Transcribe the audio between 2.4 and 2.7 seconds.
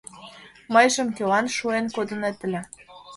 ыле?